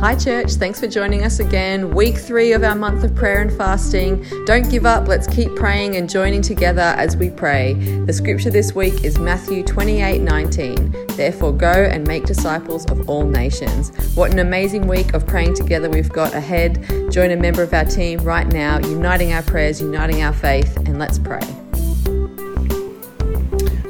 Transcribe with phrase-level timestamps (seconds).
[0.00, 0.52] Hi, church.
[0.52, 1.92] Thanks for joining us again.
[1.92, 4.24] Week three of our month of prayer and fasting.
[4.46, 5.08] Don't give up.
[5.08, 7.74] Let's keep praying and joining together as we pray.
[8.06, 11.06] The scripture this week is Matthew 28 19.
[11.16, 13.90] Therefore, go and make disciples of all nations.
[14.14, 17.10] What an amazing week of praying together we've got ahead.
[17.10, 21.00] Join a member of our team right now, uniting our prayers, uniting our faith, and
[21.00, 21.42] let's pray.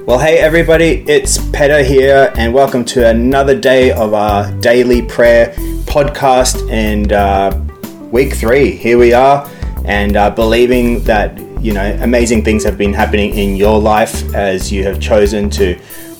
[0.06, 5.54] Well, hey everybody, it's Petter here, and welcome to another day of our daily prayer
[5.88, 6.70] podcast.
[6.70, 7.58] And uh,
[8.10, 9.48] week three, here we are,
[9.84, 14.70] and uh, believing that you know amazing things have been happening in your life as
[14.70, 15.78] you have chosen to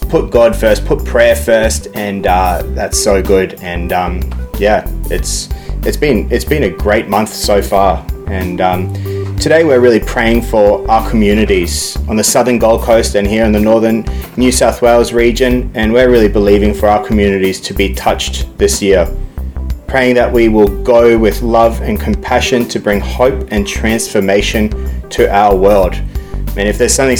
[0.08, 3.62] put God first, put prayer first, and uh, that's so good.
[3.62, 4.22] And um,
[4.58, 5.48] yeah, it's
[5.86, 8.60] it's been it's been a great month so far, and.
[8.60, 13.44] Um, Today, we're really praying for our communities on the southern Gold Coast and here
[13.44, 14.04] in the northern
[14.36, 18.82] New South Wales region, and we're really believing for our communities to be touched this
[18.82, 19.06] year.
[19.88, 24.68] Praying that we will go with love and compassion to bring hope and transformation
[25.08, 25.94] to our world.
[25.94, 27.16] And if there's something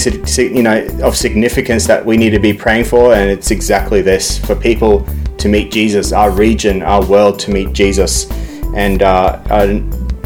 [0.54, 4.38] you know of significance that we need to be praying for, and it's exactly this:
[4.38, 5.06] for people
[5.38, 8.30] to meet Jesus, our region, our world to meet Jesus,
[8.74, 9.40] and uh,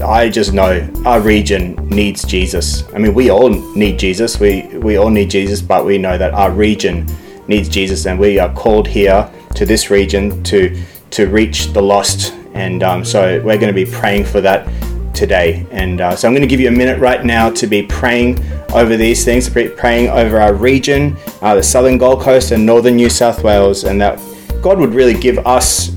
[0.05, 2.83] I just know our region needs Jesus.
[2.93, 4.41] I mean, we all need Jesus.
[4.41, 7.07] We we all need Jesus, but we know that our region
[7.47, 10.75] needs Jesus, and we are called here to this region to
[11.13, 12.35] to reach the lost.
[12.55, 14.69] And um, so we're going to be praying for that
[15.15, 15.67] today.
[15.71, 18.39] And uh, so I'm going to give you a minute right now to be praying
[18.75, 23.11] over these things, praying over our region, uh, the southern Gold Coast and northern New
[23.11, 24.19] South Wales, and that
[24.63, 25.89] God would really give us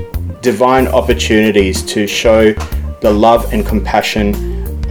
[0.41, 2.53] divine opportunities to show
[3.01, 4.35] the love and compassion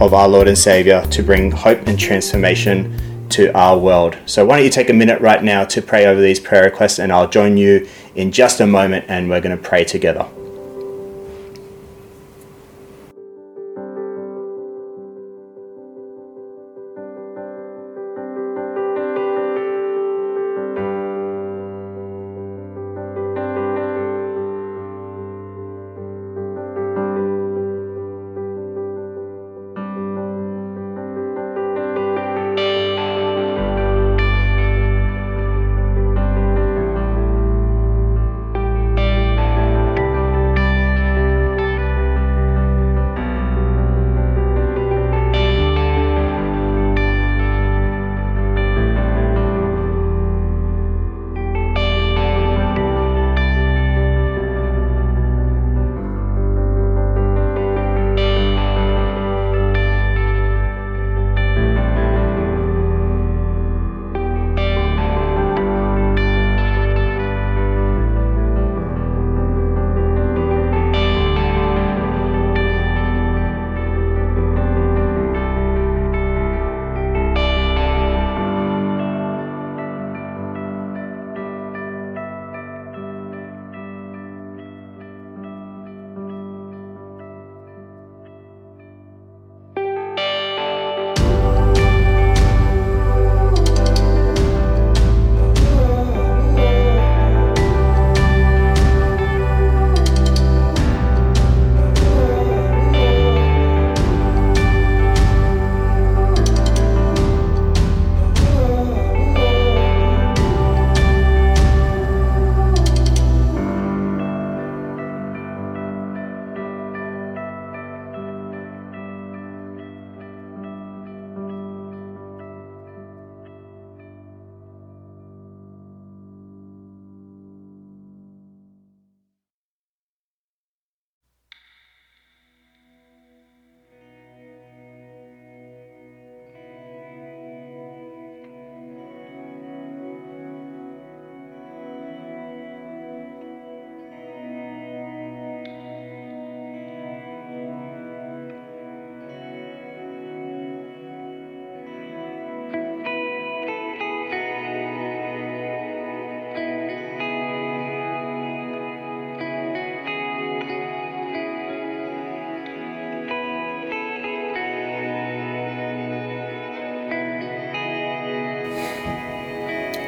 [0.01, 4.17] of our Lord and Savior to bring hope and transformation to our world.
[4.25, 6.99] So, why don't you take a minute right now to pray over these prayer requests,
[6.99, 10.25] and I'll join you in just a moment and we're going to pray together.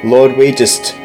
[0.03, 0.95] Lord, we just,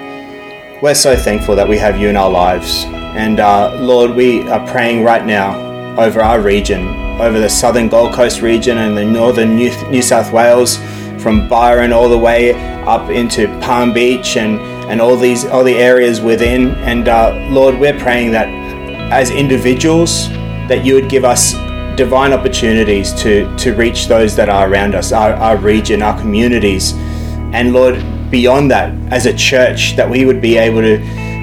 [0.83, 2.85] we're so thankful that we have you in our lives.
[2.85, 5.57] And uh, Lord, we are praying right now
[5.99, 6.89] over our region,
[7.21, 10.77] over the southern Gold Coast region and the northern New, New South Wales,
[11.23, 12.53] from Byron all the way
[12.85, 14.61] up into Palm Beach and,
[14.91, 16.71] and all these all the areas within.
[16.71, 18.49] And uh, Lord, we're praying that
[19.11, 20.29] as individuals,
[20.69, 21.53] that you would give us
[21.97, 26.95] divine opportunities to, to reach those that are around us, our, our region, our communities.
[27.53, 28.03] And Lord,
[28.33, 30.97] beyond that, as a church, that we would be able to,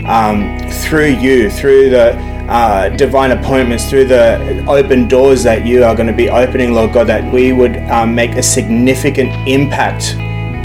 [0.05, 2.13] um, through you, through the
[2.49, 6.91] uh, divine appointments, through the open doors that you are going to be opening, Lord
[6.91, 10.15] God, that we would um, make a significant impact,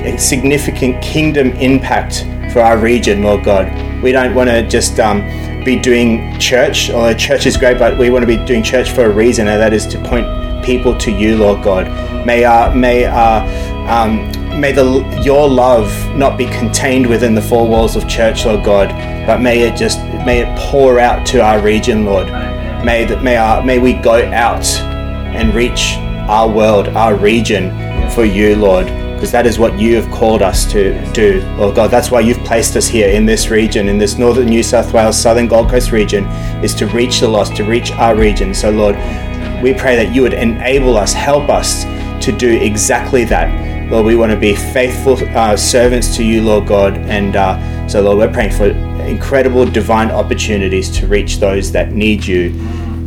[0.02, 3.70] a significant kingdom impact for our region, Lord God.
[4.02, 5.20] We don't want to just um,
[5.64, 9.04] be doing church, or church is great, but we want to be doing church for
[9.04, 10.26] a reason, and that is to point
[10.64, 11.86] people to you, Lord God.
[12.24, 13.46] May our, may our,
[13.88, 18.64] um, may the your love not be contained within the four walls of church, Lord
[18.64, 18.88] God,
[19.26, 22.26] but may it just may it pour out to our region, Lord.
[22.84, 24.66] May that may our may we go out
[25.34, 25.96] and reach
[26.28, 27.70] our world, our region
[28.10, 28.86] for you, Lord
[29.24, 31.40] because that is what you have called us to do.
[31.56, 34.62] Lord God, that's why you've placed us here in this region, in this northern New
[34.62, 36.26] South Wales, southern Gold Coast region,
[36.62, 38.52] is to reach the lost, to reach our region.
[38.52, 38.96] So, Lord,
[39.62, 41.84] we pray that you would enable us, help us
[42.22, 43.73] to do exactly that.
[43.94, 46.96] Lord, we want to be faithful uh, servants to you, Lord God.
[46.96, 48.70] And uh, so, Lord, we're praying for
[49.04, 52.50] incredible divine opportunities to reach those that need you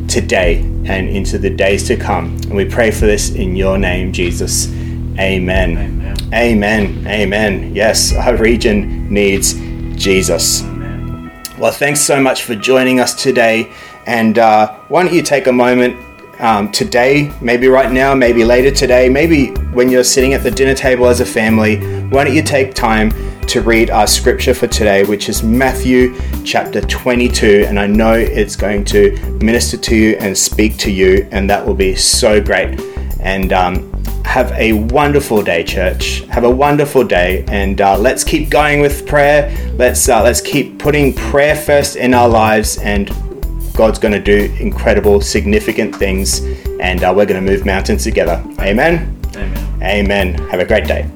[0.07, 2.27] today and into the days to come.
[2.43, 4.71] And we pray for this in your name, Jesus.
[5.19, 5.77] Amen.
[5.77, 6.33] Amen.
[6.33, 7.05] Amen.
[7.05, 7.75] Amen.
[7.75, 9.55] Yes, our region needs
[10.01, 10.63] Jesus.
[10.63, 11.29] Amen.
[11.59, 13.73] Well, thanks so much for joining us today.
[14.05, 16.06] And uh, why don't you take a moment
[16.39, 20.75] um, today, maybe right now, maybe later today, maybe when you're sitting at the dinner
[20.75, 21.77] table as a family,
[22.09, 23.11] why don't you take time
[23.47, 27.65] to read our scripture for today, which is Matthew chapter 22.
[27.67, 31.65] And I know it's going to minister to you and speak to you, and that
[31.65, 32.79] will be so great.
[33.19, 33.91] And um,
[34.23, 36.19] have a wonderful day, church.
[36.25, 39.49] Have a wonderful day, and uh, let's keep going with prayer.
[39.75, 43.09] Let's uh, let's keep putting prayer first in our lives, and
[43.77, 46.41] God's going to do incredible, significant things,
[46.79, 48.43] and uh, we're going to move mountains together.
[48.59, 49.15] Amen.
[49.35, 49.83] Amen.
[49.83, 50.33] Amen.
[50.49, 51.07] Have a great day.